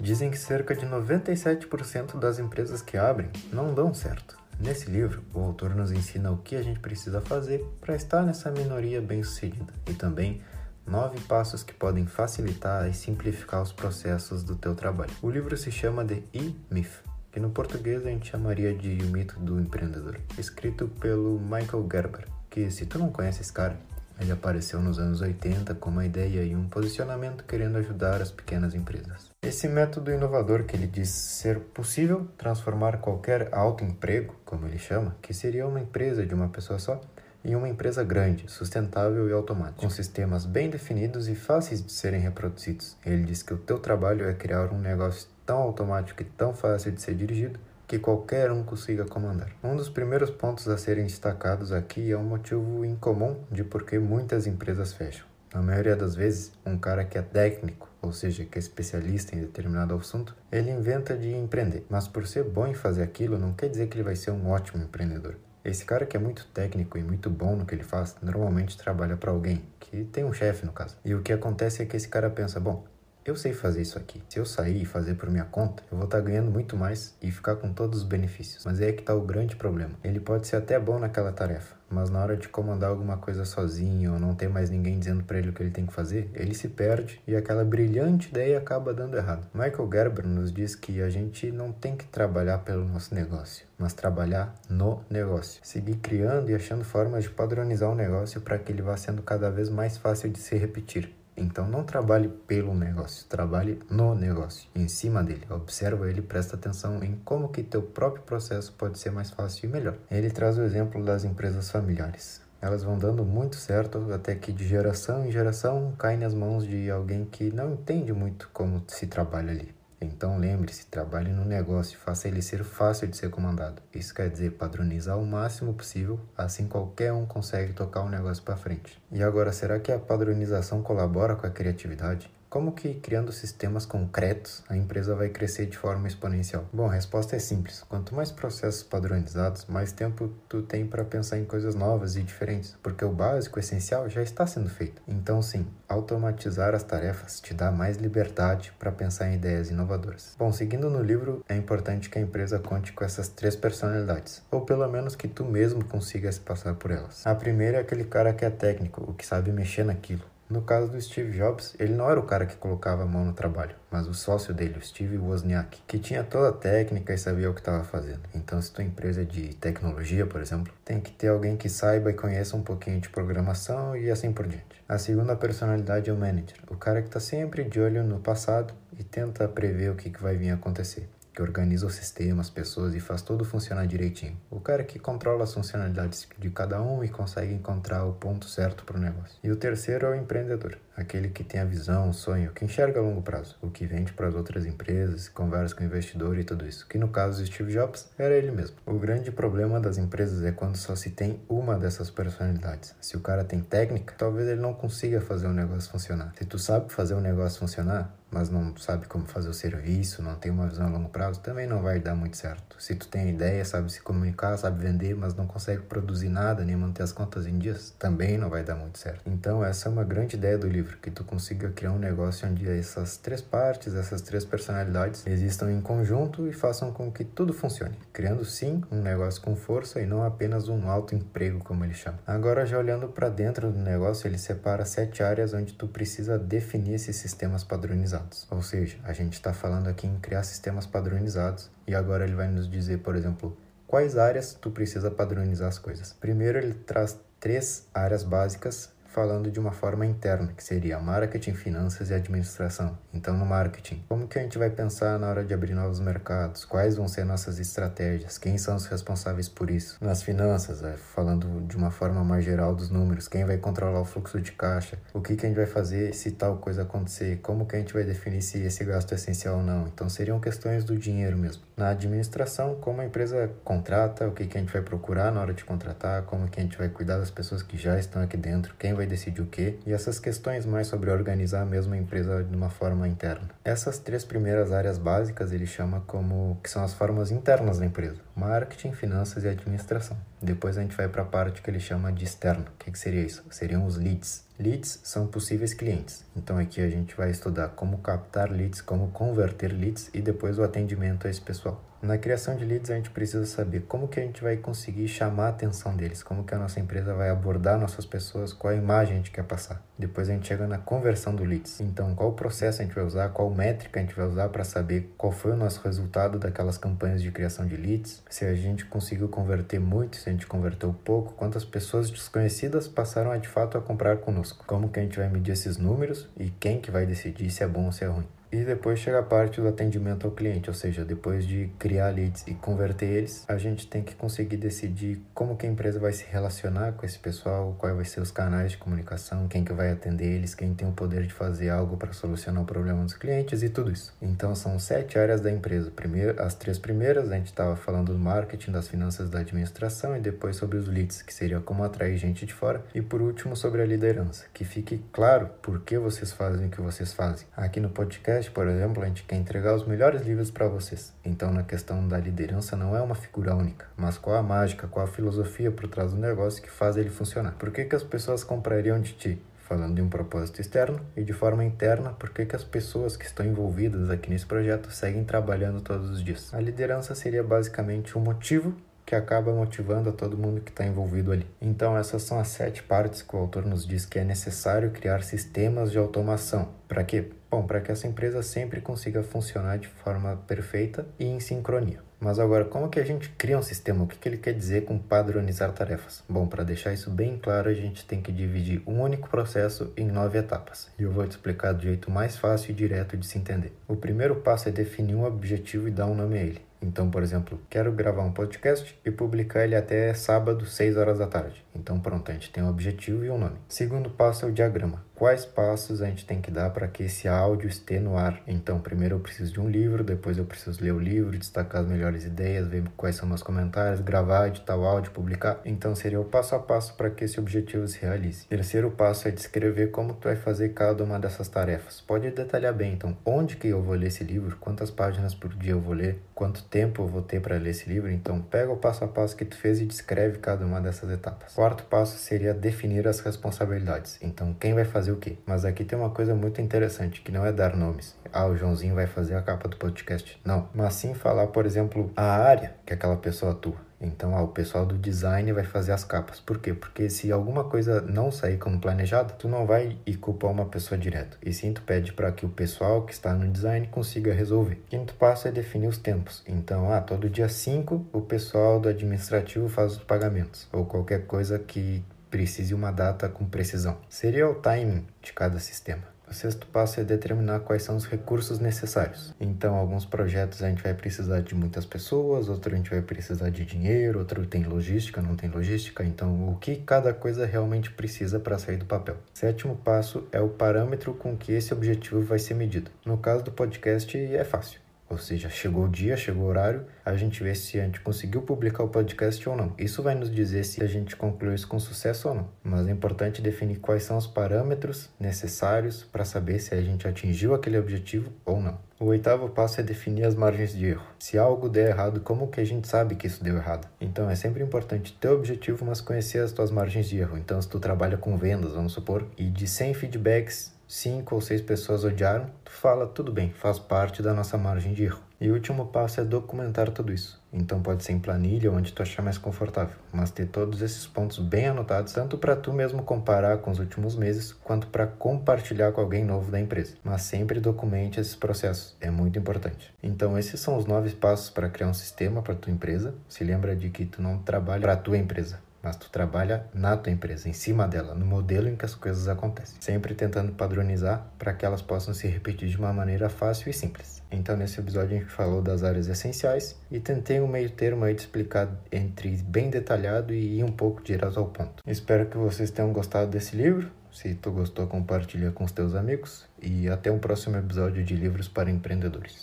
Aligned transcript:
Dizem 0.00 0.30
que 0.30 0.38
cerca 0.38 0.76
de 0.76 0.86
97% 0.86 2.20
das 2.20 2.38
empresas 2.38 2.80
que 2.80 2.96
abrem 2.96 3.28
não 3.52 3.74
dão 3.74 3.92
certo. 3.92 4.38
Nesse 4.60 4.88
livro, 4.88 5.24
o 5.34 5.40
autor 5.40 5.74
nos 5.74 5.90
ensina 5.90 6.30
o 6.30 6.38
que 6.38 6.54
a 6.54 6.62
gente 6.62 6.78
precisa 6.78 7.20
fazer 7.20 7.64
para 7.80 7.96
estar 7.96 8.22
nessa 8.22 8.48
minoria 8.48 9.02
bem-sucedida 9.02 9.72
e 9.88 9.94
também 9.94 10.40
nove 10.86 11.20
passos 11.22 11.64
que 11.64 11.74
podem 11.74 12.06
facilitar 12.06 12.88
e 12.88 12.94
simplificar 12.94 13.60
os 13.60 13.72
processos 13.72 14.44
do 14.44 14.54
teu 14.54 14.74
trabalho. 14.76 15.10
O 15.20 15.28
livro 15.28 15.56
se 15.56 15.70
chama 15.72 16.04
The 16.04 16.22
E-Myth, 16.32 17.02
que 17.32 17.40
no 17.40 17.50
português 17.50 18.06
a 18.06 18.10
gente 18.10 18.30
chamaria 18.30 18.72
de 18.72 18.98
O 19.02 19.06
Mito 19.08 19.38
do 19.40 19.60
Empreendedor, 19.60 20.16
escrito 20.38 20.86
pelo 21.00 21.40
Michael 21.40 21.88
Gerber, 21.92 22.24
que 22.48 22.70
se 22.70 22.86
tu 22.86 23.00
não 23.00 23.10
conhece 23.10 23.42
esse 23.42 23.52
cara, 23.52 23.76
ele 24.20 24.32
apareceu 24.32 24.80
nos 24.80 24.98
anos 24.98 25.20
80 25.20 25.74
com 25.76 25.90
uma 25.90 26.04
ideia 26.04 26.42
e 26.42 26.54
um 26.54 26.68
posicionamento 26.68 27.44
querendo 27.44 27.78
ajudar 27.78 28.20
as 28.20 28.30
pequenas 28.30 28.74
empresas. 28.74 29.30
Esse 29.42 29.68
método 29.68 30.10
inovador 30.10 30.64
que 30.64 30.74
ele 30.74 30.86
diz 30.86 31.08
ser 31.08 31.60
possível 31.60 32.26
transformar 32.36 32.98
qualquer 32.98 33.48
autoemprego, 33.52 34.34
como 34.44 34.66
ele 34.66 34.78
chama, 34.78 35.16
que 35.22 35.32
seria 35.32 35.66
uma 35.66 35.80
empresa 35.80 36.26
de 36.26 36.34
uma 36.34 36.48
pessoa 36.48 36.78
só, 36.78 37.00
em 37.44 37.54
uma 37.54 37.68
empresa 37.68 38.02
grande, 38.02 38.50
sustentável 38.50 39.28
e 39.28 39.32
automática, 39.32 39.80
com 39.80 39.88
sistemas 39.88 40.44
bem 40.44 40.68
definidos 40.68 41.28
e 41.28 41.34
fáceis 41.34 41.82
de 41.82 41.92
serem 41.92 42.20
reproduzidos. 42.20 42.96
Ele 43.06 43.22
diz 43.22 43.42
que 43.42 43.54
o 43.54 43.58
teu 43.58 43.78
trabalho 43.78 44.26
é 44.26 44.34
criar 44.34 44.72
um 44.72 44.78
negócio 44.78 45.28
tão 45.46 45.58
automático 45.58 46.20
e 46.20 46.24
tão 46.24 46.52
fácil 46.52 46.90
de 46.92 47.00
ser 47.00 47.14
dirigido 47.14 47.58
que 47.88 47.98
qualquer 47.98 48.52
um 48.52 48.62
consiga 48.62 49.06
comandar. 49.06 49.48
Um 49.64 49.74
dos 49.74 49.88
primeiros 49.88 50.30
pontos 50.30 50.68
a 50.68 50.76
serem 50.76 51.06
destacados 51.06 51.72
aqui 51.72 52.12
é 52.12 52.18
um 52.18 52.22
motivo 52.22 52.84
incomum 52.84 53.38
de 53.50 53.64
por 53.64 53.84
que 53.84 53.98
muitas 53.98 54.46
empresas 54.46 54.92
fecham. 54.92 55.26
Na 55.54 55.62
maioria 55.62 55.96
das 55.96 56.14
vezes, 56.14 56.52
um 56.66 56.76
cara 56.76 57.02
que 57.02 57.16
é 57.16 57.22
técnico, 57.22 57.88
ou 58.02 58.12
seja, 58.12 58.44
que 58.44 58.58
é 58.58 58.60
especialista 58.60 59.34
em 59.34 59.40
determinado 59.40 59.94
assunto, 59.94 60.36
ele 60.52 60.70
inventa 60.70 61.16
de 61.16 61.34
empreender. 61.34 61.86
Mas 61.88 62.06
por 62.06 62.26
ser 62.26 62.44
bom 62.44 62.66
em 62.66 62.74
fazer 62.74 63.02
aquilo, 63.02 63.38
não 63.38 63.54
quer 63.54 63.70
dizer 63.70 63.88
que 63.88 63.96
ele 63.96 64.04
vai 64.04 64.14
ser 64.14 64.32
um 64.32 64.50
ótimo 64.50 64.84
empreendedor. 64.84 65.36
Esse 65.64 65.86
cara 65.86 66.04
que 66.04 66.16
é 66.16 66.20
muito 66.20 66.46
técnico 66.48 66.98
e 66.98 67.02
muito 67.02 67.30
bom 67.30 67.56
no 67.56 67.64
que 67.64 67.74
ele 67.74 67.82
faz, 67.82 68.16
normalmente 68.20 68.76
trabalha 68.76 69.16
para 69.16 69.30
alguém, 69.30 69.62
que 69.80 70.04
tem 70.04 70.24
um 70.24 70.32
chefe 70.32 70.66
no 70.66 70.72
caso. 70.72 70.94
E 71.02 71.14
o 71.14 71.22
que 71.22 71.32
acontece 71.32 71.82
é 71.82 71.86
que 71.86 71.96
esse 71.96 72.08
cara 72.08 72.28
pensa, 72.28 72.60
bom, 72.60 72.84
eu 73.30 73.36
sei 73.36 73.52
fazer 73.52 73.82
isso 73.82 73.98
aqui. 73.98 74.22
Se 74.28 74.38
eu 74.38 74.44
sair 74.44 74.82
e 74.82 74.84
fazer 74.84 75.14
por 75.14 75.30
minha 75.30 75.44
conta, 75.44 75.82
eu 75.90 75.96
vou 75.96 76.06
estar 76.06 76.18
tá 76.18 76.24
ganhando 76.24 76.50
muito 76.50 76.76
mais 76.76 77.14
e 77.20 77.30
ficar 77.30 77.56
com 77.56 77.72
todos 77.72 78.00
os 78.00 78.04
benefícios. 78.04 78.64
Mas 78.64 78.80
é 78.80 78.86
aí 78.86 78.92
que 78.92 79.00
está 79.00 79.14
o 79.14 79.20
grande 79.20 79.56
problema. 79.56 79.92
Ele 80.02 80.20
pode 80.20 80.46
ser 80.46 80.56
até 80.56 80.78
bom 80.78 80.98
naquela 80.98 81.32
tarefa, 81.32 81.76
mas 81.90 82.10
na 82.10 82.22
hora 82.22 82.36
de 82.36 82.48
comandar 82.48 82.90
alguma 82.90 83.16
coisa 83.16 83.44
sozinho 83.44 84.14
ou 84.14 84.18
não 84.18 84.34
ter 84.34 84.48
mais 84.48 84.70
ninguém 84.70 84.98
dizendo 84.98 85.24
para 85.24 85.38
ele 85.38 85.50
o 85.50 85.52
que 85.52 85.62
ele 85.62 85.70
tem 85.70 85.86
que 85.86 85.92
fazer, 85.92 86.30
ele 86.34 86.54
se 86.54 86.68
perde 86.68 87.20
e 87.26 87.36
aquela 87.36 87.64
brilhante 87.64 88.28
ideia 88.28 88.58
acaba 88.58 88.94
dando 88.94 89.16
errado. 89.16 89.46
Michael 89.52 89.90
Gerber 89.92 90.26
nos 90.26 90.52
diz 90.52 90.74
que 90.74 91.02
a 91.02 91.10
gente 91.10 91.50
não 91.50 91.72
tem 91.72 91.96
que 91.96 92.04
trabalhar 92.06 92.58
pelo 92.58 92.84
nosso 92.84 93.14
negócio, 93.14 93.66
mas 93.78 93.92
trabalhar 93.92 94.54
no 94.68 95.02
negócio. 95.10 95.60
Seguir 95.62 95.96
criando 95.96 96.50
e 96.50 96.54
achando 96.54 96.84
formas 96.84 97.24
de 97.24 97.30
padronizar 97.30 97.90
o 97.90 97.94
negócio 97.94 98.40
para 98.40 98.58
que 98.58 98.72
ele 98.72 98.82
vá 98.82 98.96
sendo 98.96 99.22
cada 99.22 99.50
vez 99.50 99.68
mais 99.68 99.96
fácil 99.96 100.30
de 100.30 100.38
se 100.38 100.56
repetir. 100.56 101.17
Então 101.38 101.68
não 101.68 101.84
trabalhe 101.84 102.28
pelo 102.28 102.74
negócio, 102.74 103.26
trabalhe 103.26 103.80
no 103.88 104.14
negócio, 104.14 104.68
em 104.74 104.88
cima 104.88 105.22
dele. 105.22 105.46
Observa 105.50 106.10
ele, 106.10 106.20
presta 106.20 106.56
atenção 106.56 107.02
em 107.02 107.16
como 107.24 107.48
que 107.48 107.62
teu 107.62 107.82
próprio 107.82 108.22
processo 108.24 108.72
pode 108.72 108.98
ser 108.98 109.10
mais 109.10 109.30
fácil 109.30 109.68
e 109.68 109.72
melhor. 109.72 109.96
Ele 110.10 110.30
traz 110.30 110.58
o 110.58 110.62
exemplo 110.62 111.04
das 111.04 111.24
empresas 111.24 111.70
familiares. 111.70 112.40
Elas 112.60 112.82
vão 112.82 112.98
dando 112.98 113.24
muito 113.24 113.54
certo 113.54 114.12
até 114.12 114.34
que 114.34 114.52
de 114.52 114.66
geração 114.66 115.24
em 115.24 115.30
geração 115.30 115.94
cai 115.96 116.16
nas 116.16 116.34
mãos 116.34 116.66
de 116.66 116.90
alguém 116.90 117.24
que 117.24 117.52
não 117.52 117.74
entende 117.74 118.12
muito 118.12 118.50
como 118.52 118.82
se 118.88 119.06
trabalha 119.06 119.52
ali. 119.52 119.77
Então 120.00 120.38
lembre-se, 120.38 120.86
trabalhe 120.86 121.30
no 121.30 121.44
negócio, 121.44 121.98
faça 121.98 122.28
ele 122.28 122.40
ser 122.40 122.62
fácil 122.62 123.08
de 123.08 123.16
ser 123.16 123.30
comandado. 123.30 123.82
Isso 123.92 124.14
quer 124.14 124.30
dizer 124.30 124.52
padronizar 124.52 125.18
o 125.18 125.26
máximo 125.26 125.74
possível, 125.74 126.20
assim 126.36 126.68
qualquer 126.68 127.12
um 127.12 127.26
consegue 127.26 127.72
tocar 127.72 128.02
o 128.02 128.08
negócio 128.08 128.42
para 128.42 128.56
frente. 128.56 129.00
E 129.10 129.22
agora, 129.22 129.52
será 129.52 129.80
que 129.80 129.90
a 129.90 129.98
padronização 129.98 130.82
colabora 130.82 131.34
com 131.34 131.46
a 131.46 131.50
criatividade? 131.50 132.30
Como 132.50 132.72
que 132.72 132.94
criando 132.94 133.30
sistemas 133.30 133.84
concretos 133.84 134.64
a 134.70 134.76
empresa 134.76 135.14
vai 135.14 135.28
crescer 135.28 135.66
de 135.66 135.76
forma 135.76 136.08
exponencial? 136.08 136.64
Bom, 136.72 136.88
a 136.88 136.92
resposta 136.94 137.36
é 137.36 137.38
simples. 137.38 137.84
Quanto 137.86 138.14
mais 138.14 138.32
processos 138.32 138.82
padronizados, 138.82 139.66
mais 139.66 139.92
tempo 139.92 140.32
tu 140.48 140.62
tem 140.62 140.86
para 140.86 141.04
pensar 141.04 141.38
em 141.38 141.44
coisas 141.44 141.74
novas 141.74 142.16
e 142.16 142.22
diferentes, 142.22 142.74
porque 142.82 143.04
o 143.04 143.12
básico, 143.12 143.58
o 143.58 143.60
essencial, 143.60 144.08
já 144.08 144.22
está 144.22 144.46
sendo 144.46 144.70
feito. 144.70 145.02
Então, 145.06 145.42
sim, 145.42 145.66
automatizar 145.86 146.74
as 146.74 146.82
tarefas 146.82 147.38
te 147.38 147.52
dá 147.52 147.70
mais 147.70 147.98
liberdade 147.98 148.72
para 148.78 148.90
pensar 148.90 149.28
em 149.28 149.34
ideias 149.34 149.68
inovadoras. 149.68 150.34
Bom, 150.38 150.50
seguindo 150.50 150.88
no 150.88 151.02
livro, 151.02 151.44
é 151.50 151.54
importante 151.54 152.08
que 152.08 152.18
a 152.18 152.22
empresa 152.22 152.58
conte 152.58 152.94
com 152.94 153.04
essas 153.04 153.28
três 153.28 153.56
personalidades, 153.56 154.42
ou 154.50 154.62
pelo 154.62 154.88
menos 154.88 155.14
que 155.14 155.28
tu 155.28 155.44
mesmo 155.44 155.84
consiga 155.84 156.32
se 156.32 156.40
passar 156.40 156.74
por 156.76 156.92
elas. 156.92 157.26
A 157.26 157.34
primeira 157.34 157.76
é 157.76 157.80
aquele 157.80 158.04
cara 158.04 158.32
que 158.32 158.46
é 158.46 158.48
técnico, 158.48 159.04
o 159.06 159.12
que 159.12 159.26
sabe 159.26 159.52
mexer 159.52 159.84
naquilo. 159.84 160.24
No 160.50 160.62
caso 160.62 160.90
do 160.90 160.98
Steve 160.98 161.36
Jobs, 161.36 161.74
ele 161.78 161.92
não 161.92 162.10
era 162.10 162.18
o 162.18 162.22
cara 162.22 162.46
que 162.46 162.56
colocava 162.56 163.02
a 163.02 163.06
mão 163.06 163.22
no 163.22 163.34
trabalho, 163.34 163.76
mas 163.90 164.06
o 164.06 164.14
sócio 164.14 164.54
dele, 164.54 164.78
o 164.78 164.82
Steve 164.82 165.18
Wozniak, 165.18 165.82
que 165.86 165.98
tinha 165.98 166.24
toda 166.24 166.48
a 166.48 166.52
técnica 166.52 167.12
e 167.12 167.18
sabia 167.18 167.50
o 167.50 167.54
que 167.54 167.60
estava 167.60 167.84
fazendo. 167.84 168.20
Então, 168.34 168.60
se 168.62 168.72
tua 168.72 168.82
empresa 168.82 169.20
é 169.20 169.24
de 169.24 169.54
tecnologia, 169.56 170.24
por 170.24 170.40
exemplo, 170.40 170.72
tem 170.86 171.00
que 171.00 171.10
ter 171.12 171.28
alguém 171.28 171.54
que 171.54 171.68
saiba 171.68 172.10
e 172.10 172.14
conheça 172.14 172.56
um 172.56 172.62
pouquinho 172.62 172.98
de 172.98 173.10
programação 173.10 173.94
e 173.94 174.10
assim 174.10 174.32
por 174.32 174.46
diante. 174.46 174.82
A 174.88 174.96
segunda 174.96 175.36
personalidade 175.36 176.08
é 176.08 176.12
o 176.14 176.16
manager, 176.16 176.56
o 176.70 176.76
cara 176.76 177.02
que 177.02 177.08
está 177.08 177.20
sempre 177.20 177.64
de 177.64 177.78
olho 177.78 178.02
no 178.02 178.18
passado 178.18 178.72
e 178.98 179.04
tenta 179.04 179.46
prever 179.46 179.90
o 179.90 179.96
que, 179.96 180.08
que 180.08 180.22
vai 180.22 180.34
vir 180.34 180.50
acontecer 180.50 181.06
que 181.38 181.42
organiza 181.42 181.86
o 181.86 181.90
sistema, 181.90 182.40
as 182.40 182.50
pessoas 182.50 182.96
e 182.96 182.98
faz 183.00 183.22
tudo 183.22 183.44
funcionar 183.44 183.86
direitinho. 183.86 184.36
O 184.50 184.58
cara 184.58 184.82
que 184.82 184.98
controla 184.98 185.44
as 185.44 185.54
funcionalidades 185.54 186.26
de 186.36 186.50
cada 186.50 186.82
um 186.82 187.04
e 187.04 187.08
consegue 187.08 187.54
encontrar 187.54 188.04
o 188.04 188.12
ponto 188.12 188.46
certo 188.46 188.84
para 188.84 188.96
o 188.96 189.00
negócio. 189.00 189.38
E 189.44 189.48
o 189.48 189.54
terceiro 189.54 190.06
é 190.06 190.10
o 190.10 190.14
empreendedor, 190.16 190.76
aquele 190.98 191.28
que 191.28 191.44
tem 191.44 191.60
a 191.60 191.64
visão, 191.64 192.10
o 192.10 192.12
sonho, 192.12 192.50
que 192.52 192.64
enxerga 192.64 192.98
a 192.98 193.02
longo 193.02 193.22
prazo, 193.22 193.56
o 193.62 193.70
que 193.70 193.86
vende 193.86 194.12
para 194.12 194.26
as 194.26 194.34
outras 194.34 194.66
empresas, 194.66 195.28
conversa 195.28 195.74
com 195.74 195.82
o 195.82 195.86
investidor 195.86 196.38
e 196.38 196.44
tudo 196.44 196.66
isso. 196.66 196.86
Que 196.88 196.98
no 196.98 197.08
caso 197.08 197.40
do 197.40 197.46
Steve 197.46 197.72
Jobs 197.72 198.08
era 198.18 198.34
ele 198.34 198.50
mesmo. 198.50 198.76
O 198.84 198.98
grande 198.98 199.30
problema 199.30 199.80
das 199.80 199.96
empresas 199.96 200.44
é 200.44 200.52
quando 200.52 200.76
só 200.76 200.96
se 200.96 201.10
tem 201.10 201.40
uma 201.48 201.78
dessas 201.78 202.10
personalidades. 202.10 202.94
Se 203.00 203.16
o 203.16 203.20
cara 203.20 203.44
tem 203.44 203.60
técnica, 203.60 204.14
talvez 204.18 204.48
ele 204.48 204.60
não 204.60 204.74
consiga 204.74 205.20
fazer 205.20 205.46
o 205.46 205.52
negócio 205.52 205.90
funcionar. 205.90 206.32
Se 206.36 206.44
tu 206.44 206.58
sabe 206.58 206.92
fazer 206.92 207.14
o 207.14 207.20
negócio 207.20 207.60
funcionar, 207.60 208.18
mas 208.30 208.50
não 208.50 208.76
sabe 208.76 209.06
como 209.06 209.26
fazer 209.26 209.48
o 209.48 209.54
serviço, 209.54 210.22
não 210.22 210.34
tem 210.34 210.50
uma 210.50 210.66
visão 210.66 210.86
a 210.86 210.90
longo 210.90 211.08
prazo, 211.08 211.40
também 211.40 211.66
não 211.66 211.80
vai 211.80 211.98
dar 211.98 212.14
muito 212.14 212.36
certo. 212.36 212.76
Se 212.78 212.94
tu 212.94 213.08
tem 213.08 213.30
ideia, 213.30 213.64
sabe 213.64 213.90
se 213.90 214.02
comunicar, 214.02 214.56
sabe 214.56 214.84
vender, 214.84 215.14
mas 215.14 215.34
não 215.34 215.46
consegue 215.46 215.82
produzir 215.82 216.28
nada, 216.28 216.64
nem 216.64 216.76
manter 216.76 217.02
as 217.02 217.12
contas 217.12 217.46
em 217.46 217.58
dias, 217.58 217.94
também 217.98 218.36
não 218.36 218.50
vai 218.50 218.62
dar 218.62 218.76
muito 218.76 218.98
certo. 218.98 219.22
Então, 219.26 219.64
essa 219.64 219.88
é 219.88 219.92
uma 219.92 220.04
grande 220.04 220.36
ideia 220.36 220.58
do 220.58 220.68
livro, 220.68 220.87
que 220.96 221.10
tu 221.10 221.24
consiga 221.24 221.70
criar 221.70 221.92
um 221.92 221.98
negócio 221.98 222.48
onde 222.48 222.68
essas 222.68 223.16
três 223.16 223.40
partes, 223.40 223.94
essas 223.94 224.22
três 224.22 224.44
personalidades 224.44 225.26
existam 225.26 225.70
em 225.70 225.80
conjunto 225.80 226.48
e 226.48 226.52
façam 226.52 226.92
com 226.92 227.12
que 227.12 227.24
tudo 227.24 227.52
funcione, 227.52 227.98
criando 228.12 228.44
sim 228.44 228.82
um 228.90 229.00
negócio 229.00 229.42
com 229.42 229.54
força 229.54 230.00
e 230.00 230.06
não 230.06 230.24
apenas 230.24 230.68
um 230.68 230.88
alto 230.88 231.14
emprego, 231.14 231.60
como 231.62 231.84
ele 231.84 231.94
chama. 231.94 232.18
Agora, 232.26 232.64
já 232.66 232.78
olhando 232.78 233.08
para 233.08 233.28
dentro 233.28 233.70
do 233.70 233.78
negócio, 233.78 234.26
ele 234.26 234.38
separa 234.38 234.84
sete 234.84 235.22
áreas 235.22 235.52
onde 235.52 235.74
tu 235.74 235.86
precisa 235.86 236.38
definir 236.38 236.94
esses 236.94 237.16
sistemas 237.16 237.62
padronizados. 237.62 238.46
Ou 238.50 238.62
seja, 238.62 238.98
a 239.04 239.12
gente 239.12 239.34
está 239.34 239.52
falando 239.52 239.88
aqui 239.88 240.06
em 240.06 240.18
criar 240.18 240.42
sistemas 240.42 240.86
padronizados 240.86 241.70
e 241.86 241.94
agora 241.94 242.24
ele 242.24 242.34
vai 242.34 242.48
nos 242.48 242.68
dizer, 242.68 242.98
por 242.98 243.14
exemplo, 243.14 243.56
quais 243.86 244.16
áreas 244.16 244.54
tu 244.54 244.70
precisa 244.70 245.10
padronizar 245.10 245.68
as 245.68 245.78
coisas. 245.78 246.12
Primeiro 246.12 246.58
ele 246.58 246.74
traz 246.74 247.18
três 247.40 247.86
áreas 247.94 248.22
básicas 248.22 248.90
falando 249.08 249.50
de 249.50 249.58
uma 249.58 249.72
forma 249.72 250.06
interna, 250.06 250.52
que 250.54 250.62
seria 250.62 250.98
marketing, 251.00 251.54
finanças 251.54 252.10
e 252.10 252.14
administração. 252.14 252.96
Então, 253.12 253.36
no 253.36 253.46
marketing, 253.46 254.04
como 254.08 254.28
que 254.28 254.38
a 254.38 254.42
gente 254.42 254.58
vai 254.58 254.70
pensar 254.70 255.18
na 255.18 255.28
hora 255.28 255.44
de 255.44 255.54
abrir 255.54 255.74
novos 255.74 255.98
mercados? 255.98 256.64
Quais 256.64 256.96
vão 256.96 257.08
ser 257.08 257.24
nossas 257.24 257.58
estratégias? 257.58 258.38
Quem 258.38 258.58
são 258.58 258.76
os 258.76 258.86
responsáveis 258.86 259.48
por 259.48 259.70
isso? 259.70 259.96
Nas 260.00 260.22
finanças, 260.22 260.84
é, 260.84 260.96
falando 260.96 261.66
de 261.66 261.76
uma 261.76 261.90
forma 261.90 262.22
mais 262.22 262.44
geral 262.44 262.74
dos 262.74 262.90
números, 262.90 263.28
quem 263.28 263.44
vai 263.44 263.56
controlar 263.56 264.00
o 264.00 264.04
fluxo 264.04 264.40
de 264.40 264.52
caixa? 264.52 264.98
O 265.14 265.20
que, 265.20 265.36
que 265.36 265.46
a 265.46 265.48
gente 265.48 265.56
vai 265.56 265.66
fazer 265.66 266.14
se 266.14 266.32
tal 266.32 266.58
coisa 266.58 266.82
acontecer? 266.82 267.40
Como 267.42 267.66
que 267.66 267.76
a 267.76 267.78
gente 267.78 267.94
vai 267.94 268.04
definir 268.04 268.42
se 268.42 268.58
esse 268.58 268.84
gasto 268.84 269.12
é 269.12 269.14
essencial 269.14 269.56
ou 269.56 269.62
não? 269.62 269.86
Então, 269.86 270.08
seriam 270.08 270.38
questões 270.38 270.84
do 270.84 270.96
dinheiro 270.96 271.36
mesmo. 271.36 271.62
Na 271.76 271.90
administração, 271.90 272.74
como 272.74 273.00
a 273.00 273.06
empresa 273.06 273.50
contrata, 273.64 274.28
o 274.28 274.32
que, 274.32 274.46
que 274.46 274.58
a 274.58 274.60
gente 274.60 274.72
vai 274.72 274.82
procurar 274.82 275.32
na 275.32 275.40
hora 275.40 275.54
de 275.54 275.64
contratar, 275.64 276.22
como 276.24 276.48
que 276.48 276.60
a 276.60 276.62
gente 276.62 276.76
vai 276.76 276.88
cuidar 276.88 277.18
das 277.18 277.30
pessoas 277.30 277.62
que 277.62 277.78
já 277.78 277.98
estão 277.98 278.20
aqui 278.20 278.36
dentro, 278.36 278.74
quem 278.78 278.94
vai 278.98 279.06
decidir 279.06 279.40
o 279.40 279.46
quê, 279.46 279.76
e 279.86 279.92
essas 279.92 280.18
questões 280.18 280.66
mais 280.66 280.88
sobre 280.88 281.10
organizar 281.10 281.66
a 281.66 281.96
empresa 281.96 282.44
de 282.44 282.54
uma 282.54 282.68
forma 282.68 283.06
interna. 283.06 283.48
Essas 283.64 283.98
três 283.98 284.24
primeiras 284.24 284.72
áreas 284.72 284.98
básicas 284.98 285.52
ele 285.52 285.66
chama 285.66 286.02
como 286.06 286.58
que 286.62 286.68
são 286.68 286.82
as 286.82 286.92
formas 286.92 287.30
internas 287.30 287.78
da 287.78 287.86
empresa: 287.86 288.18
marketing, 288.36 288.92
finanças 288.92 289.44
e 289.44 289.48
administração. 289.48 290.16
Depois 290.42 290.76
a 290.76 290.82
gente 290.82 290.96
vai 290.96 291.08
para 291.08 291.22
a 291.22 291.26
parte 291.26 291.62
que 291.62 291.70
ele 291.70 291.80
chama 291.80 292.12
de 292.12 292.24
externo. 292.24 292.64
O 292.74 292.78
que, 292.78 292.90
que 292.90 292.98
seria 292.98 293.22
isso? 293.22 293.44
Seriam 293.50 293.86
os 293.86 293.96
leads. 293.96 294.44
Leads 294.58 295.00
são 295.04 295.26
possíveis 295.26 295.72
clientes. 295.72 296.24
Então 296.36 296.58
aqui 296.58 296.80
a 296.80 296.90
gente 296.90 297.16
vai 297.16 297.30
estudar 297.30 297.68
como 297.68 297.98
captar 297.98 298.50
leads, 298.50 298.80
como 298.80 299.08
converter 299.12 299.72
leads 299.72 300.10
e 300.12 300.20
depois 300.20 300.58
o 300.58 300.64
atendimento 300.64 301.26
a 301.26 301.30
esse 301.30 301.40
pessoal. 301.40 301.87
Na 302.00 302.16
criação 302.16 302.54
de 302.54 302.64
leads 302.64 302.92
a 302.92 302.94
gente 302.94 303.10
precisa 303.10 303.44
saber 303.44 303.80
como 303.88 304.06
que 304.06 304.20
a 304.20 304.22
gente 304.22 304.40
vai 304.40 304.56
conseguir 304.56 305.08
chamar 305.08 305.46
a 305.46 305.48
atenção 305.48 305.96
deles, 305.96 306.22
como 306.22 306.44
que 306.44 306.54
a 306.54 306.58
nossa 306.58 306.78
empresa 306.78 307.12
vai 307.12 307.28
abordar 307.28 307.76
nossas 307.76 308.06
pessoas, 308.06 308.52
qual 308.52 308.72
a 308.72 308.76
imagem 308.76 309.14
a 309.14 309.16
gente 309.16 309.32
quer 309.32 309.42
passar. 309.42 309.82
Depois 309.98 310.28
a 310.28 310.32
gente 310.32 310.46
chega 310.46 310.68
na 310.68 310.78
conversão 310.78 311.34
do 311.34 311.42
leads. 311.42 311.80
Então, 311.80 312.14
qual 312.14 312.32
processo 312.34 312.80
a 312.80 312.84
gente 312.84 312.94
vai 312.94 313.04
usar, 313.04 313.30
qual 313.30 313.50
métrica 313.50 313.98
a 313.98 314.02
gente 314.02 314.14
vai 314.14 314.28
usar 314.28 314.48
para 314.48 314.62
saber 314.62 315.12
qual 315.18 315.32
foi 315.32 315.52
o 315.52 315.56
nosso 315.56 315.80
resultado 315.82 316.38
daquelas 316.38 316.78
campanhas 316.78 317.20
de 317.20 317.32
criação 317.32 317.66
de 317.66 317.76
leads, 317.76 318.22
se 318.30 318.44
a 318.44 318.54
gente 318.54 318.84
conseguiu 318.84 319.28
converter 319.28 319.80
muito, 319.80 320.18
se 320.18 320.28
a 320.28 320.32
gente 320.32 320.46
converteu 320.46 320.94
pouco, 321.04 321.34
quantas 321.34 321.64
pessoas 321.64 322.10
desconhecidas 322.10 322.86
passaram 322.86 323.32
a 323.32 323.38
de 323.38 323.48
fato 323.48 323.76
a 323.76 323.80
comprar 323.80 324.18
conosco. 324.18 324.64
Como 324.68 324.88
que 324.88 325.00
a 325.00 325.02
gente 325.02 325.18
vai 325.18 325.28
medir 325.28 325.50
esses 325.50 325.76
números 325.76 326.28
e 326.36 326.48
quem 326.48 326.80
que 326.80 326.92
vai 326.92 327.04
decidir 327.04 327.50
se 327.50 327.64
é 327.64 327.66
bom 327.66 327.86
ou 327.86 327.92
se 327.92 328.04
é 328.04 328.06
ruim. 328.06 328.37
E 328.50 328.64
depois 328.64 328.98
chega 328.98 329.18
a 329.18 329.22
parte 329.22 329.60
do 329.60 329.68
atendimento 329.68 330.26
ao 330.26 330.32
cliente, 330.32 330.70
ou 330.70 330.74
seja, 330.74 331.04
depois 331.04 331.46
de 331.46 331.70
criar 331.78 332.08
leads 332.08 332.44
e 332.46 332.54
converter 332.54 333.06
eles, 333.06 333.44
a 333.46 333.58
gente 333.58 333.86
tem 333.86 334.02
que 334.02 334.14
conseguir 334.14 334.56
decidir 334.56 335.20
como 335.34 335.56
que 335.56 335.66
a 335.66 335.68
empresa 335.68 335.98
vai 335.98 336.12
se 336.12 336.24
relacionar 336.26 336.92
com 336.92 337.04
esse 337.04 337.18
pessoal, 337.18 337.76
quais 337.78 337.94
vai 337.94 338.04
ser 338.06 338.20
os 338.20 338.30
canais 338.30 338.72
de 338.72 338.78
comunicação, 338.78 339.48
quem 339.48 339.64
que 339.64 339.72
vai 339.72 339.90
atender 339.90 340.24
eles, 340.24 340.54
quem 340.54 340.72
tem 340.72 340.88
o 340.88 340.92
poder 340.92 341.26
de 341.26 341.32
fazer 341.34 341.68
algo 341.68 341.98
para 341.98 342.12
solucionar 342.14 342.62
o 342.62 342.66
problema 342.66 343.04
dos 343.04 343.12
clientes 343.12 343.62
e 343.62 343.68
tudo 343.68 343.92
isso. 343.92 344.14
Então 344.22 344.54
são 344.54 344.78
sete 344.78 345.18
áreas 345.18 345.42
da 345.42 345.50
empresa. 345.50 345.90
Primeiro, 345.90 346.42
as 346.42 346.54
três 346.54 346.78
primeiras 346.78 347.30
a 347.30 347.36
gente 347.36 347.48
estava 347.48 347.76
falando 347.76 348.12
do 348.14 348.18
marketing, 348.18 348.72
das 348.72 348.88
finanças, 348.88 349.28
da 349.28 349.40
administração 349.40 350.16
e 350.16 350.20
depois 350.20 350.56
sobre 350.56 350.78
os 350.78 350.88
leads, 350.88 351.20
que 351.20 351.34
seria 351.34 351.60
como 351.60 351.84
atrair 351.84 352.16
gente 352.16 352.46
de 352.46 352.54
fora 352.54 352.82
e 352.94 353.02
por 353.02 353.20
último 353.20 353.54
sobre 353.54 353.82
a 353.82 353.84
liderança, 353.84 354.46
que 354.54 354.64
fique 354.64 355.02
claro 355.12 355.50
por 355.60 355.82
que 355.82 355.98
vocês 355.98 356.32
fazem 356.32 356.68
o 356.68 356.70
que 356.70 356.80
vocês 356.80 357.12
fazem. 357.12 357.46
Aqui 357.54 357.78
no 357.78 357.90
podcast 357.90 358.37
podcast, 358.38 358.50
por 358.50 358.68
exemplo, 358.68 359.02
a 359.02 359.06
gente 359.06 359.24
quer 359.24 359.36
entregar 359.36 359.74
os 359.74 359.86
melhores 359.86 360.22
livros 360.22 360.50
para 360.50 360.68
vocês. 360.68 361.12
Então, 361.24 361.52
na 361.52 361.62
questão 361.62 362.06
da 362.06 362.18
liderança, 362.18 362.76
não 362.76 362.96
é 362.96 363.02
uma 363.02 363.14
figura 363.14 363.54
única, 363.54 363.86
mas 363.96 364.16
qual 364.16 364.36
a 364.36 364.42
mágica, 364.42 364.86
qual 364.86 365.04
a 365.04 365.08
filosofia 365.08 365.70
por 365.70 365.88
trás 365.88 366.12
do 366.12 366.20
negócio 366.20 366.62
que 366.62 366.70
faz 366.70 366.96
ele 366.96 367.10
funcionar. 367.10 367.52
Por 367.52 367.70
que, 367.70 367.84
que 367.84 367.96
as 367.96 368.02
pessoas 368.02 368.44
comprariam 368.44 369.00
de 369.00 369.12
ti? 369.12 369.42
Falando 369.68 369.96
de 369.96 370.00
um 370.00 370.08
propósito 370.08 370.60
externo 370.62 370.98
e 371.14 371.22
de 371.22 371.32
forma 371.34 371.62
interna, 371.62 372.10
por 372.12 372.30
que, 372.30 372.56
as 372.56 372.64
pessoas 372.64 373.16
que 373.16 373.26
estão 373.26 373.44
envolvidas 373.44 374.08
aqui 374.08 374.30
nesse 374.30 374.46
projeto 374.46 374.90
seguem 374.90 375.24
trabalhando 375.24 375.82
todos 375.82 376.08
os 376.08 376.24
dias? 376.24 376.54
A 376.54 376.60
liderança 376.60 377.14
seria 377.14 377.42
basicamente 377.42 378.16
o 378.16 378.20
motivo 378.20 378.74
que 379.08 379.14
acaba 379.14 379.50
motivando 379.54 380.10
a 380.10 380.12
todo 380.12 380.36
mundo 380.36 380.60
que 380.60 380.70
está 380.70 380.84
envolvido 380.84 381.32
ali. 381.32 381.46
Então, 381.62 381.96
essas 381.96 382.20
são 382.20 382.38
as 382.38 382.48
sete 382.48 382.82
partes 382.82 383.22
que 383.22 383.34
o 383.34 383.38
autor 383.38 383.64
nos 383.64 383.86
diz 383.86 384.04
que 384.04 384.18
é 384.18 384.22
necessário 384.22 384.90
criar 384.90 385.22
sistemas 385.22 385.90
de 385.90 385.96
automação. 385.96 386.68
Para 386.86 387.02
quê? 387.02 387.30
Bom, 387.50 387.66
para 387.66 387.80
que 387.80 387.90
essa 387.90 388.06
empresa 388.06 388.42
sempre 388.42 388.82
consiga 388.82 389.22
funcionar 389.22 389.78
de 389.78 389.88
forma 389.88 390.36
perfeita 390.46 391.06
e 391.18 391.24
em 391.24 391.40
sincronia. 391.40 392.02
Mas 392.20 392.38
agora, 392.38 392.66
como 392.66 392.90
que 392.90 393.00
a 393.00 393.04
gente 393.04 393.30
cria 393.30 393.56
um 393.56 393.62
sistema? 393.62 394.04
O 394.04 394.06
que, 394.06 394.18
que 394.18 394.28
ele 394.28 394.36
quer 394.36 394.52
dizer 394.52 394.84
com 394.84 394.98
padronizar 394.98 395.72
tarefas? 395.72 396.22
Bom, 396.28 396.46
para 396.46 396.62
deixar 396.62 396.92
isso 396.92 397.10
bem 397.10 397.38
claro, 397.38 397.70
a 397.70 397.74
gente 397.74 398.04
tem 398.04 398.20
que 398.20 398.30
dividir 398.30 398.82
um 398.86 399.00
único 399.00 399.30
processo 399.30 399.90
em 399.96 400.06
nove 400.06 400.36
etapas. 400.36 400.90
E 400.98 401.04
eu 401.04 401.10
vou 401.10 401.26
te 401.26 401.30
explicar 401.30 401.72
do 401.72 401.82
jeito 401.82 402.10
mais 402.10 402.36
fácil 402.36 402.72
e 402.72 402.74
direto 402.74 403.16
de 403.16 403.26
se 403.26 403.38
entender. 403.38 403.72
O 403.86 403.96
primeiro 403.96 404.36
passo 404.36 404.68
é 404.68 404.72
definir 404.72 405.14
um 405.14 405.24
objetivo 405.24 405.88
e 405.88 405.90
dar 405.90 406.04
um 406.04 406.14
nome 406.14 406.36
a 406.36 406.42
ele. 406.42 406.67
Então, 406.80 407.10
por 407.10 407.22
exemplo, 407.22 407.60
quero 407.68 407.92
gravar 407.92 408.22
um 408.22 408.32
podcast 408.32 408.98
e 409.04 409.10
publicar 409.10 409.64
ele 409.64 409.74
até 409.74 410.14
sábado, 410.14 410.64
6 410.64 410.96
horas 410.96 411.18
da 411.18 411.26
tarde. 411.26 411.64
Então, 411.74 411.98
pronto, 411.98 412.30
a 412.30 412.34
gente 412.34 412.50
tem 412.50 412.62
um 412.62 412.68
objetivo 412.68 413.24
e 413.24 413.30
um 413.30 413.38
nome. 413.38 413.56
Segundo 413.68 414.10
passo 414.10 414.46
é 414.46 414.48
o 414.48 414.52
diagrama. 414.52 415.04
Quais 415.18 415.44
passos 415.44 416.00
a 416.00 416.06
gente 416.06 416.24
tem 416.24 416.40
que 416.40 416.48
dar 416.48 416.70
para 416.70 416.86
que 416.86 417.02
esse 417.02 417.26
áudio 417.26 417.68
esteja 417.68 418.00
no 418.00 418.16
ar? 418.16 418.40
Então, 418.46 418.78
primeiro 418.78 419.16
eu 419.16 419.18
preciso 419.18 419.52
de 419.52 419.60
um 419.60 419.68
livro, 419.68 420.04
depois 420.04 420.38
eu 420.38 420.44
preciso 420.44 420.80
ler 420.80 420.92
o 420.92 420.98
livro, 421.00 421.36
destacar 421.36 421.80
as 421.80 421.88
melhores 421.88 422.24
ideias, 422.24 422.68
ver 422.68 422.84
quais 422.96 423.16
são 423.16 423.28
meus 423.28 423.42
comentários, 423.42 424.00
gravar, 424.00 424.46
editar 424.46 424.76
o 424.76 424.84
áudio, 424.84 425.10
publicar. 425.10 425.60
Então, 425.64 425.92
seria 425.96 426.20
o 426.20 426.24
passo 426.24 426.54
a 426.54 426.60
passo 426.60 426.94
para 426.94 427.10
que 427.10 427.24
esse 427.24 427.40
objetivo 427.40 427.88
se 427.88 428.00
realize. 428.00 428.46
Terceiro 428.46 428.92
passo 428.92 429.26
é 429.26 429.32
descrever 429.32 429.88
como 429.88 430.14
tu 430.14 430.28
vai 430.28 430.36
fazer 430.36 430.68
cada 430.68 431.02
uma 431.02 431.18
dessas 431.18 431.48
tarefas. 431.48 432.00
Pode 432.00 432.30
detalhar 432.30 432.72
bem, 432.72 432.92
então, 432.92 433.16
onde 433.26 433.56
que 433.56 433.66
eu 433.66 433.82
vou 433.82 433.96
ler 433.96 434.06
esse 434.06 434.22
livro, 434.22 434.56
quantas 434.60 434.88
páginas 434.88 435.34
por 435.34 435.52
dia 435.52 435.72
eu 435.72 435.80
vou 435.80 435.94
ler, 435.94 436.22
quanto 436.32 436.62
tempo 436.62 437.02
eu 437.02 437.08
vou 437.08 437.22
ter 437.22 437.40
para 437.40 437.56
ler 437.56 437.70
esse 437.70 437.88
livro. 437.88 438.08
Então, 438.08 438.40
pega 438.40 438.70
o 438.70 438.76
passo 438.76 439.02
a 439.02 439.08
passo 439.08 439.34
que 439.34 439.44
tu 439.44 439.56
fez 439.56 439.80
e 439.80 439.84
descreve 439.84 440.38
cada 440.38 440.64
uma 440.64 440.80
dessas 440.80 441.10
etapas. 441.10 441.54
Quarto 441.54 441.82
passo 441.86 442.16
seria 442.18 442.54
definir 442.54 443.08
as 443.08 443.18
responsabilidades. 443.18 444.16
Então, 444.22 444.54
quem 444.54 444.74
vai 444.74 444.84
fazer 444.84 445.07
o 445.10 445.16
quê? 445.16 445.36
Mas 445.46 445.64
aqui 445.64 445.84
tem 445.84 445.98
uma 445.98 446.10
coisa 446.10 446.34
muito 446.34 446.60
interessante, 446.60 447.20
que 447.20 447.32
não 447.32 447.44
é 447.44 447.52
dar 447.52 447.76
nomes. 447.76 448.16
Ah, 448.32 448.46
o 448.46 448.56
Joãozinho 448.56 448.94
vai 448.94 449.06
fazer 449.06 449.34
a 449.34 449.42
capa 449.42 449.68
do 449.68 449.76
podcast. 449.76 450.40
Não, 450.44 450.68
mas 450.74 450.94
sim 450.94 451.14
falar, 451.14 451.48
por 451.48 451.66
exemplo, 451.66 452.10
a 452.16 452.24
área 452.24 452.74
que 452.84 452.92
aquela 452.92 453.16
pessoa 453.16 453.52
atua. 453.52 453.88
Então, 454.00 454.36
ah, 454.36 454.42
o 454.42 454.48
pessoal 454.48 454.86
do 454.86 454.96
design 454.96 455.52
vai 455.52 455.64
fazer 455.64 455.92
as 455.92 456.04
capas. 456.04 456.40
Por 456.40 456.58
quê? 456.58 456.72
Porque 456.72 457.10
se 457.10 457.32
alguma 457.32 457.64
coisa 457.64 458.00
não 458.00 458.30
sair 458.30 458.56
como 458.56 458.80
planejado, 458.80 459.34
tu 459.38 459.48
não 459.48 459.66
vai 459.66 459.98
ir 460.06 460.16
culpar 460.16 460.50
uma 460.50 460.66
pessoa 460.66 460.98
direto. 460.98 461.36
E 461.44 461.52
sim, 461.52 461.72
tu 461.72 461.82
pede 461.82 462.12
para 462.12 462.30
que 462.30 462.46
o 462.46 462.48
pessoal 462.48 463.02
que 463.02 463.12
está 463.12 463.34
no 463.34 463.50
design 463.50 463.88
consiga 463.88 464.32
resolver. 464.32 464.80
Quinto 464.88 465.14
passo 465.14 465.48
é 465.48 465.50
definir 465.50 465.88
os 465.88 465.98
tempos. 465.98 466.42
Então, 466.46 466.92
ah, 466.92 467.00
todo 467.00 467.28
dia 467.28 467.48
5 467.48 468.06
o 468.12 468.20
pessoal 468.20 468.78
do 468.78 468.88
administrativo 468.88 469.68
faz 469.68 469.92
os 469.92 470.04
pagamentos. 470.04 470.68
Ou 470.72 470.84
qualquer 470.84 471.26
coisa 471.26 471.58
que 471.58 472.04
precise 472.30 472.74
uma 472.74 472.90
data 472.90 473.28
com 473.28 473.44
precisão. 473.44 473.98
Seria 474.08 474.48
o 474.48 474.54
timing 474.54 475.06
de 475.22 475.32
cada 475.32 475.58
sistema. 475.58 476.18
O 476.30 476.34
sexto 476.34 476.66
passo 476.66 477.00
é 477.00 477.04
determinar 477.04 477.60
quais 477.60 477.82
são 477.82 477.96
os 477.96 478.04
recursos 478.04 478.58
necessários. 478.58 479.34
Então, 479.40 479.74
alguns 479.74 480.04
projetos 480.04 480.62
a 480.62 480.68
gente 480.68 480.82
vai 480.82 480.92
precisar 480.92 481.40
de 481.40 481.54
muitas 481.54 481.86
pessoas, 481.86 482.50
outro 482.50 482.74
a 482.74 482.76
gente 482.76 482.90
vai 482.90 483.00
precisar 483.00 483.48
de 483.48 483.64
dinheiro, 483.64 484.18
outro 484.18 484.44
tem 484.44 484.62
logística, 484.64 485.22
não 485.22 485.34
tem 485.34 485.48
logística. 485.48 486.04
Então, 486.04 486.50
o 486.50 486.56
que 486.56 486.76
cada 486.76 487.14
coisa 487.14 487.46
realmente 487.46 487.90
precisa 487.90 488.38
para 488.38 488.58
sair 488.58 488.76
do 488.76 488.84
papel. 488.84 489.16
Sétimo 489.32 489.74
passo 489.76 490.28
é 490.30 490.40
o 490.40 490.50
parâmetro 490.50 491.14
com 491.14 491.34
que 491.34 491.52
esse 491.52 491.72
objetivo 491.72 492.20
vai 492.20 492.38
ser 492.38 492.52
medido. 492.52 492.90
No 493.06 493.16
caso 493.16 493.42
do 493.42 493.50
podcast, 493.50 494.14
é 494.14 494.44
fácil. 494.44 494.80
Ou 495.10 495.16
seja, 495.16 495.48
chegou 495.48 495.84
o 495.84 495.88
dia, 495.88 496.16
chegou 496.16 496.44
o 496.44 496.46
horário, 496.46 496.84
a 497.04 497.16
gente 497.16 497.42
vê 497.42 497.54
se 497.54 497.80
a 497.80 497.84
gente 497.84 498.00
conseguiu 498.00 498.42
publicar 498.42 498.84
o 498.84 498.88
podcast 498.88 499.48
ou 499.48 499.56
não. 499.56 499.74
Isso 499.78 500.02
vai 500.02 500.14
nos 500.14 500.30
dizer 500.30 500.64
se 500.64 500.82
a 500.82 500.86
gente 500.86 501.16
concluiu 501.16 501.54
isso 501.54 501.66
com 501.66 501.78
sucesso 501.78 502.28
ou 502.28 502.34
não. 502.34 502.48
Mas 502.62 502.86
é 502.86 502.90
importante 502.90 503.40
definir 503.40 503.78
quais 503.78 504.02
são 504.02 504.16
os 504.16 504.26
parâmetros 504.26 505.08
necessários 505.18 506.04
para 506.04 506.24
saber 506.24 506.58
se 506.58 506.74
a 506.74 506.82
gente 506.82 507.08
atingiu 507.08 507.54
aquele 507.54 507.78
objetivo 507.78 508.30
ou 508.44 508.60
não. 508.60 508.87
O 509.00 509.04
oitavo 509.06 509.48
passo 509.48 509.80
é 509.80 509.84
definir 509.84 510.24
as 510.24 510.34
margens 510.34 510.72
de 510.72 510.86
erro. 510.86 511.06
Se 511.20 511.38
algo 511.38 511.68
der 511.68 511.90
errado, 511.90 512.20
como 512.20 512.48
que 512.48 512.60
a 512.60 512.64
gente 512.64 512.88
sabe 512.88 513.14
que 513.14 513.28
isso 513.28 513.44
deu 513.44 513.56
errado? 513.56 513.86
Então 514.00 514.28
é 514.28 514.34
sempre 514.34 514.60
importante 514.60 515.16
ter 515.20 515.28
objetivo, 515.28 515.84
mas 515.84 516.00
conhecer 516.00 516.40
as 516.40 516.50
tuas 516.50 516.72
margens 516.72 517.08
de 517.08 517.16
erro. 517.16 517.38
Então 517.38 517.62
se 517.62 517.68
tu 517.68 517.78
trabalha 517.78 518.16
com 518.16 518.36
vendas, 518.36 518.72
vamos 518.72 518.92
supor, 518.92 519.24
e 519.36 519.44
de 519.44 519.68
100 519.68 519.94
feedbacks 519.94 520.76
cinco 520.88 521.34
ou 521.34 521.40
seis 521.40 521.60
pessoas 521.60 522.02
odiaram, 522.02 522.50
tu 522.64 522.72
fala 522.72 523.06
tudo 523.06 523.30
bem, 523.30 523.50
faz 523.50 523.78
parte 523.78 524.22
da 524.22 524.32
nossa 524.32 524.56
margem 524.56 524.94
de 524.94 525.04
erro. 525.04 525.20
E 525.40 525.48
o 525.48 525.54
último 525.54 525.86
passo 525.86 526.20
é 526.20 526.24
documentar 526.24 526.90
tudo 526.90 527.12
isso. 527.12 527.37
Então 527.52 527.80
pode 527.80 528.04
ser 528.04 528.12
em 528.12 528.18
planilha, 528.18 528.70
onde 528.70 528.92
tu 528.92 529.02
achar 529.02 529.22
mais 529.22 529.38
confortável, 529.38 529.96
mas 530.12 530.30
ter 530.30 530.46
todos 530.46 530.82
esses 530.82 531.06
pontos 531.06 531.38
bem 531.38 531.66
anotados, 531.66 532.12
tanto 532.12 532.36
para 532.36 532.54
tu 532.54 532.72
mesmo 532.72 533.02
comparar 533.02 533.58
com 533.58 533.70
os 533.70 533.78
últimos 533.78 534.14
meses, 534.14 534.52
quanto 534.52 534.86
para 534.88 535.06
compartilhar 535.06 535.92
com 535.92 536.00
alguém 536.00 536.24
novo 536.24 536.50
da 536.50 536.60
empresa. 536.60 536.96
Mas 537.02 537.22
sempre 537.22 537.60
documente 537.60 538.20
esses 538.20 538.36
processos, 538.36 538.96
é 539.00 539.10
muito 539.10 539.38
importante. 539.38 539.94
Então 540.02 540.38
esses 540.38 540.60
são 540.60 540.76
os 540.76 540.84
nove 540.84 541.10
passos 541.10 541.50
para 541.50 541.70
criar 541.70 541.88
um 541.88 541.94
sistema 541.94 542.42
para 542.42 542.54
tua 542.54 542.72
empresa. 542.72 543.14
Se 543.28 543.42
lembra 543.42 543.74
de 543.74 543.88
que 543.88 544.04
tu 544.04 544.20
não 544.20 544.38
trabalha 544.38 544.82
para 544.82 544.96
tua 544.96 545.16
empresa, 545.16 545.60
mas 545.82 545.96
tu 545.96 546.10
trabalha 546.10 546.66
na 546.74 546.96
tua 546.96 547.12
empresa, 547.12 547.48
em 547.48 547.52
cima 547.52 547.86
dela, 547.86 548.14
no 548.14 548.26
modelo 548.26 548.68
em 548.68 548.76
que 548.76 548.84
as 548.84 548.94
coisas 548.94 549.28
acontecem, 549.28 549.76
sempre 549.80 550.14
tentando 550.14 550.52
padronizar 550.52 551.26
para 551.38 551.52
que 551.52 551.64
elas 551.64 551.82
possam 551.82 552.12
se 552.12 552.26
repetir 552.26 552.68
de 552.68 552.76
uma 552.76 552.92
maneira 552.92 553.28
fácil 553.28 553.70
e 553.70 553.72
simples. 553.72 554.22
Então, 554.30 554.56
nesse 554.56 554.78
episódio, 554.80 555.16
a 555.16 555.20
gente 555.20 555.30
falou 555.30 555.62
das 555.62 555.82
áreas 555.82 556.08
essenciais 556.08 556.76
e 556.90 557.00
tentei 557.00 557.40
um 557.40 557.48
meio 557.48 557.70
termo 557.70 558.04
aí 558.04 558.14
de 558.14 558.20
explicar 558.20 558.68
entre 558.92 559.30
bem 559.42 559.70
detalhado 559.70 560.34
e 560.34 560.58
ir 560.58 560.64
um 560.64 560.72
pouco 560.72 561.02
direto 561.02 561.38
ao 561.38 561.46
ponto. 561.46 561.82
Espero 561.86 562.26
que 562.26 562.36
vocês 562.36 562.70
tenham 562.70 562.92
gostado 562.92 563.30
desse 563.30 563.56
livro. 563.56 563.90
Se 564.12 564.34
tu 564.34 564.50
gostou, 564.50 564.86
compartilha 564.86 565.50
com 565.52 565.64
os 565.64 565.72
teus 565.72 565.94
amigos 565.94 566.46
e 566.60 566.88
até 566.88 567.10
um 567.10 567.18
próximo 567.18 567.56
episódio 567.56 568.02
de 568.02 568.16
Livros 568.16 568.48
para 568.48 568.70
Empreendedores. 568.70 569.36